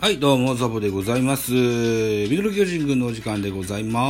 [0.00, 1.50] はい、どうも、ザボでございます。
[1.50, 4.00] ミドル巨人軍のお時間でございま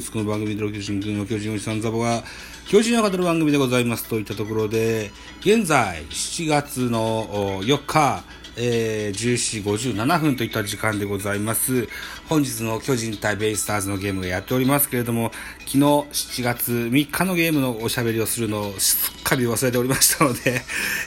[0.00, 0.10] す。
[0.10, 2.24] この番組、ミドル巨人軍の巨人おじさんザボが、
[2.66, 5.10] 巨人を語る番組でございますといったところで、
[5.40, 8.24] 現在、7月の4日、
[8.56, 11.88] えー、14時57分といった時間でございます。
[12.28, 20.62] 本日の巨人対ベイスターズのゲームをやっておりますけれども、昨日7月3日のゲームのおしゃべりをするのをすっかり忘れておりましたので、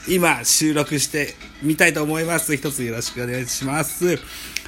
[0.08, 2.56] 今収録してみたいと思います。
[2.56, 4.20] 一つよろしくお願いします。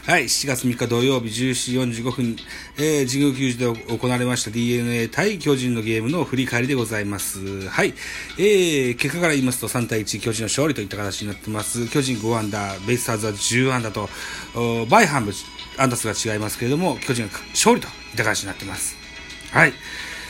[0.10, 2.36] はい、7月3日土曜日14時45分、
[2.80, 7.70] えー、神宮球児で行われました DNA 対巨人のゲームの振り返りでございます。
[7.70, 7.94] はい、
[8.40, 11.88] えー、結果から言いますと3対1巨人の勝利といった形になってます。
[11.90, 14.10] 巨人5アンダー、ベイスターズは10アンダーと、
[14.56, 15.32] おバイハンブ
[15.78, 18.98] アンダー数が違いますけれども、巨人が勝利といった形になってます。
[19.52, 19.74] はい。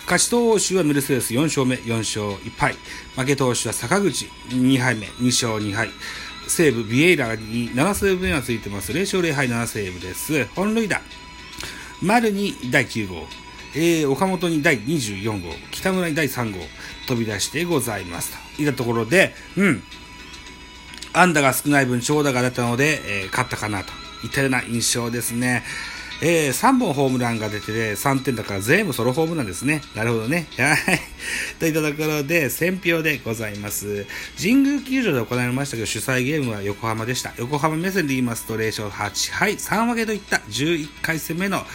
[0.04, 2.76] 勝ち投手はメルセデス4勝目、4勝1敗。
[3.16, 5.90] 負け投手は坂口2敗目、2勝2敗。
[6.50, 8.92] 西武、ビエイラに7セーブ目がついてます。
[8.92, 10.46] 0勝0敗7セーブです。
[10.56, 11.02] 本塁打。
[12.02, 13.28] 丸に第9号。
[13.76, 15.54] えー、岡本に第24号。
[15.72, 16.60] 北村に第3号。
[17.08, 18.36] 飛び出してございます。
[18.56, 19.84] といったところで、うん。
[21.14, 23.92] 安打が少ない分長打が出たので、えー勝ったかなと
[24.24, 25.64] いったような印象ですね。
[26.22, 29.82] えー、3本ホームランが出てて3点だから全部ソロホームランですね。
[29.96, 30.48] なるほどね。
[30.58, 30.78] はい。
[31.60, 34.06] といったところで、選票でございます。
[34.38, 37.34] 神宮球場で行われましたけど、主催ゲームは横浜でした。
[37.38, 41.66] 横浜目線で言いますと、0勝8敗、3分けといった11回戦目の、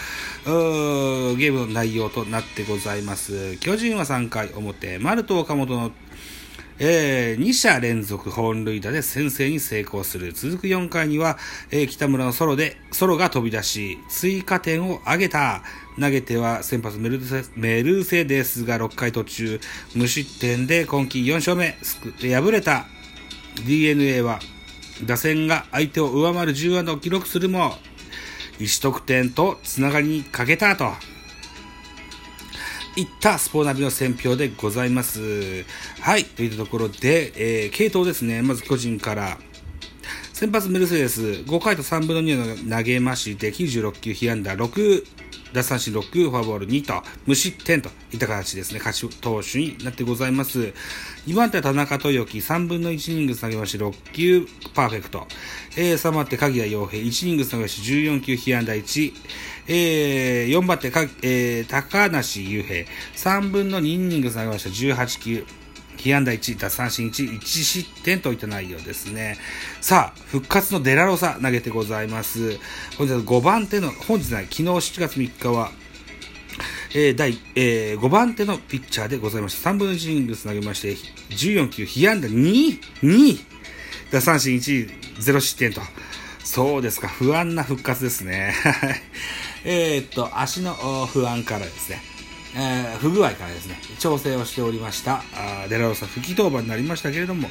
[0.45, 3.57] ーゲームの内容となってございます。
[3.59, 5.91] 巨人は3回表、丸と岡本の
[6.79, 10.33] えー、2者連続本塁打で先制に成功する。
[10.33, 11.39] 続く4回には、
[11.71, 15.63] えー北村のソロで、ソロが飛び出し、追加点を挙げた。
[16.01, 19.61] 投げては先発メルセデスが6回途中、
[19.95, 22.87] 無失点で今季4勝目、すく敗れた
[23.65, 24.41] DNA は、
[25.07, 27.77] 打線が相手を上回る10安打を記録するも、
[28.59, 31.14] 1得点とつながりに欠けたと。
[32.97, 35.65] いったスポーナビの選評でございます。
[36.01, 36.25] はい。
[36.25, 37.33] といったところで、
[37.65, 38.41] えー、系統ですね。
[38.43, 39.39] まず巨人から、
[40.33, 45.05] 先発メルセデス、5回と3分の2を投げまして、96球、被安打6、
[45.55, 48.81] 奪三振6、フォアボール2と、無失点といった形ですね。
[48.81, 50.75] 勝ち投手になってございます。
[51.29, 55.29] 2番手は田中豊樹、3分の1イニング投げまして、6球、パーフェクト。
[55.77, 59.13] えー、3番手、鍵谷洋平、1イニング投げまして、14球、被安打1。
[59.69, 62.85] えー、4番手か、えー、高梨雄平、
[63.15, 65.64] 3分の2イニング投げました、18球。
[66.05, 69.39] 被安打1、奪三振1、1失点といった内容ですね。
[69.81, 72.59] さあ、復活のデラロサ投げてございます。
[72.99, 75.73] 本日は5番手の、本日ない、昨日7月3日は、
[76.95, 79.71] えー、第、えー、5番手のピッチャーでございました。
[79.71, 80.95] 3分の1イニング投げまして、
[81.31, 83.39] 14球、被安打2、2、
[84.13, 84.91] 奪三振1、
[85.21, 85.81] 0失点と。
[86.41, 88.55] そうですか、不安な復活ですね。
[89.65, 90.75] えっと、足の
[91.07, 92.03] 不安からですね、
[92.57, 97.49] えー不具合からですね、調整をしておりました、あデラロサ復帰登板になりましたけれども、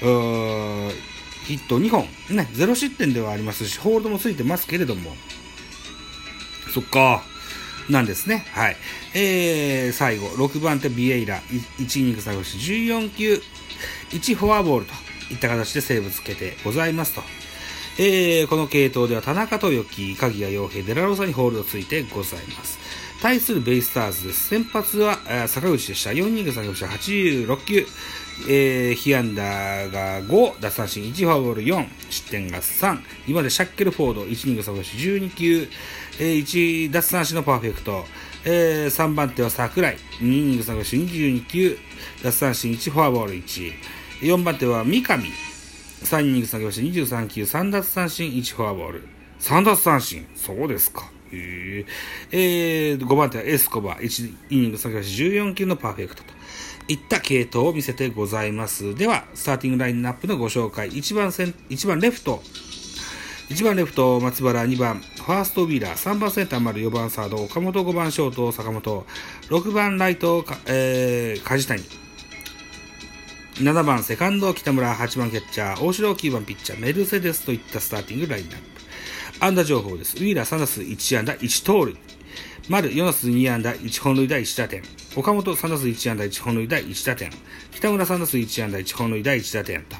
[0.00, 5.16] ヒット2本、ね、0失点ではありますし、ホールドもついてますけれども、
[6.72, 7.22] そっか、
[7.88, 8.46] なんですね。
[8.52, 8.76] はい。
[9.14, 11.40] えー、最後、6番手ビエイラ、
[11.78, 13.42] 1イニング下げし、14球、
[14.10, 14.92] 1フォアボールと
[15.32, 17.22] いった形でセーブつけてございますと。
[17.98, 22.78] えー、この系統では田中豊樹、鍵谷洋平、デラロサにホールドついてございます。
[23.20, 24.48] 対するベイスターズです。
[24.48, 26.10] 先発は坂口でした。
[26.10, 26.86] 4イニング下げました。
[26.86, 27.86] 86球。
[28.48, 34.96] えー、被安打が5、奪三振1、フォアボール4、失点が3、今でシャッケルフォード、1イニング下げました。
[34.96, 35.68] 12球、
[36.18, 38.04] えー、1奪三振のパーフェクト。
[38.46, 40.96] えー、3番手は桜井、2イニング下げました。
[40.96, 41.78] 22球、
[42.22, 43.72] 奪三振1、フォアボール1。
[44.22, 45.18] 4番手は三上、
[46.02, 49.08] 3イニング下げまして23球、3奪三振、1フォアボール。
[49.40, 50.26] 3奪三振。
[50.34, 51.10] そうですか。
[51.32, 51.84] へ
[52.32, 52.94] え。
[52.94, 56.32] ー、5番手はエスコバ、1イニング下げまし14球のパーフェクトと。
[56.88, 58.94] いった系統を見せてございます。
[58.96, 60.90] では、スターティングラインナップのご紹介。
[60.90, 62.42] 1番セン、1番レフト、
[63.50, 69.06] 1番レフト、松原、2番、ファーストウィーラー、3番センター丸、4番サード、岡本、5番ショート、坂本、
[69.48, 71.82] 6番ライト、かえー、梶谷、
[73.54, 76.12] 7番セカンド北村、8番キャッチャー、大城。
[76.12, 78.69] 9番ピッチャー、メルセデスといったスターティングラインナップ。
[79.40, 80.18] 安打情報です。
[80.18, 81.96] ウィーラー3打数1安打1盗塁。
[82.68, 84.82] 丸4打数2安打1本塁打1打点。
[85.16, 87.30] 岡本3打数1安打1本塁打1打点。
[87.72, 89.96] 北村3打数1安打1本塁打1打点と。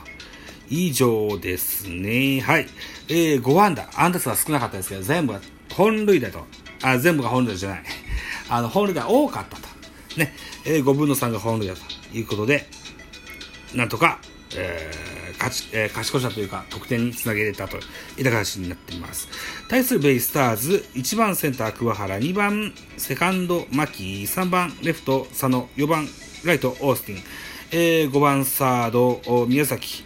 [0.69, 2.41] 以上ですね。
[2.41, 2.69] はい。
[3.09, 3.89] えー、5安打。
[3.97, 5.41] 安打数は少なかったですけど、全部が
[5.73, 6.45] 本塁打と。
[6.83, 7.83] あ、全部が本塁打じゃない。
[8.51, 9.69] あの、本塁打多かったと。
[10.19, 10.35] ね。
[10.67, 11.81] えー、5分の3が本塁打と
[12.13, 12.69] いうことで、
[13.75, 14.21] なんとか、
[14.55, 17.81] えー勝ち、えー、勝ち越したというか、得点につなげれたとい
[18.21, 19.29] った形になっています。
[19.69, 26.07] 対するベイスターズ、1番センター桑原、2番セカンド牧、3番レフト佐野、4番
[26.45, 27.23] ライトオースティン、
[27.73, 30.05] えー、5番サード宮崎、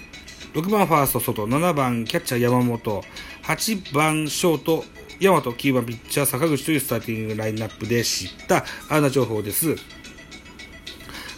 [0.54, 3.02] 6番ファースト外、7番キャッチャー山本、
[3.42, 4.84] 8番ショート
[5.20, 8.64] 大和、9番ピッチャー坂口というスターティングラインナップで知った。
[8.88, 9.76] あんな情報です。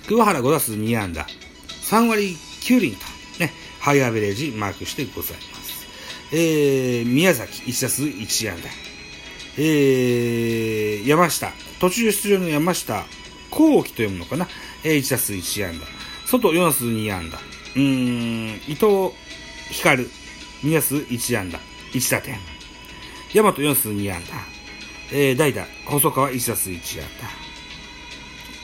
[0.07, 1.27] 桑原5打数2安打、
[1.83, 3.16] 3割9厘と、
[3.87, 5.87] ハイアベレージマークしてございます。
[6.33, 8.69] えー、宮崎1打数1安打、
[9.59, 13.05] えー、山下、途中出場の山下、
[13.53, 14.49] 後期と読むのかな、
[14.83, 15.87] えー、1打数1安打、
[16.27, 19.15] 外4打数2安打、うーん、伊藤
[19.71, 20.09] 光、
[20.65, 21.61] 2打数1安打、
[21.93, 22.41] 1打点。
[23.33, 24.35] 大和4数2安打。
[25.13, 27.29] えー、代打、細川1打数1安打。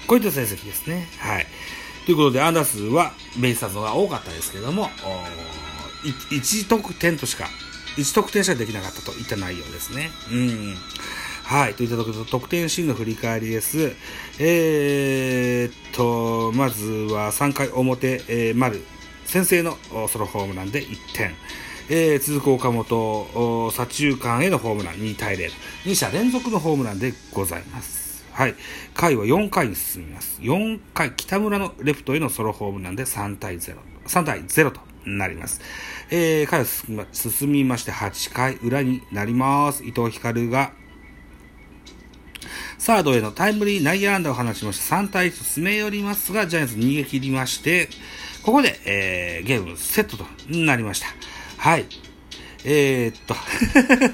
[0.08, 1.06] こういった成績ですね。
[1.18, 1.46] はい。
[2.04, 4.88] ということで、安打数はベイスターズが多かったですけども、
[6.02, 7.48] 1得点としか、
[7.96, 10.10] 1得点しかできなかったといった内容ですね。
[10.30, 10.76] うん。
[11.44, 11.74] はい。
[11.74, 13.92] といったところで、得点シーンの振り返りです。
[14.38, 18.82] えー、っと、まずは3回表、えー、丸、
[19.26, 19.76] 先制の
[20.08, 21.34] ソロホームランで1点。
[21.88, 25.50] えー、続く岡本、左中間へのホームラン2対0。
[25.84, 28.01] 2者連続のホームランでございます。
[28.32, 28.54] はい。
[28.94, 30.40] 回は4回に進みます。
[30.40, 33.76] 4回、北村のレフトへのソロホームランで3対0。
[34.06, 35.60] 3対0となります。
[36.10, 36.64] えー、回を
[37.12, 39.84] 進みまして8回裏になります。
[39.84, 40.72] 伊藤光が
[42.78, 47.88] サードへのタイムリー内野安打を放ちまして3対1と詰め寄りますが、ジャイアンツ逃げ切りまして、
[48.42, 51.06] ここで、えー、ゲームセットとなりました。
[51.58, 51.86] はい。
[52.64, 53.34] えー、っと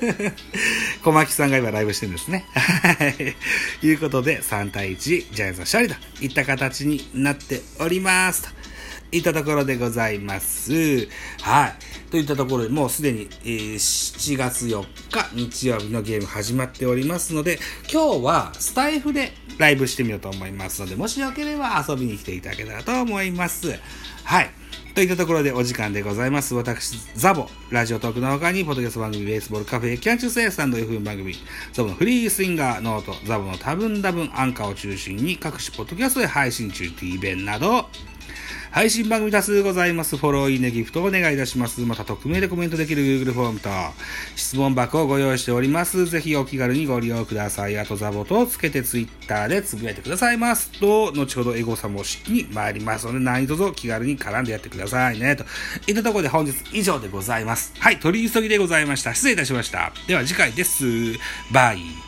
[1.05, 2.47] 小牧さんが今ライブしてるんですね。
[2.55, 3.37] はい。
[3.81, 8.43] ということで、3対1、ジャイアンツの勝利といった形になっております。
[8.43, 11.09] といったところでございます。
[11.41, 12.11] はい。
[12.11, 17.59] といったところでもうすでに、えー、7月4日日曜日のゲーム始まっておりますので、
[17.93, 23.79] 今日はスタイフでライブしてみようと思いますので、もしよければ遊びに来ていただけたらと思います。
[24.25, 24.51] はい。
[24.99, 26.56] といったところでお時間でございます。
[26.56, 31.37] 私、ザボ、ラジオトークの他に、ポッドキャスト番組、ベースボールカフェ、キャンチューセイスタンド FM 番組、
[31.73, 37.89] ザボのフリースインガー、ノート、ザボの多分多分アンカーを中心に各種ポッドキャストで配信中、T 弁など、
[38.70, 40.17] 配信番組多数ございます。
[40.17, 41.81] フォロー、いいね、ギフトをお願いいたします。
[41.81, 43.70] また、匿名でコメントできる Google フォームと、
[44.37, 46.06] 質問箱をご用意しております。
[46.06, 47.79] ぜひお気軽にご利用ください。
[47.79, 55.37] あと、ザボとつけて Twitter でつぶやいてくださいますと、後ほどエゴサも式に参りますので、何卒気軽に絡んでやってくださいね。
[55.37, 55.44] と
[55.87, 57.73] いったところで本日以上でございます。
[57.79, 59.15] はい、取り急ぎでございました。
[59.15, 59.93] 失礼いたしました。
[60.06, 60.85] では次回です。
[61.53, 62.07] バイ。